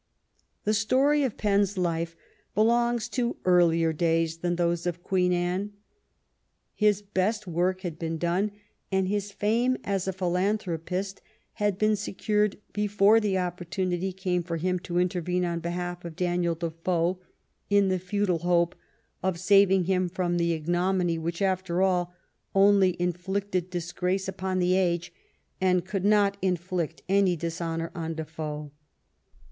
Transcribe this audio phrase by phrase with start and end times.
[0.63, 2.15] The story of Penn's life
[2.55, 5.73] belongs to earlier days than those of Queen Anne.
[6.73, 8.49] His best work had been done,
[8.91, 11.21] and his fame as a philanthropist
[11.53, 16.55] had been secured before the opportunity came for him to intervene on behalf of Daniel
[16.55, 17.19] Defoe,
[17.69, 18.73] in the futile hope
[19.21, 22.11] of saving him from the ignominy which, after all,
[22.55, 25.13] only inflicted disgrace upon the age,
[25.61, 28.71] and could not inflict any dishonor on Defoe.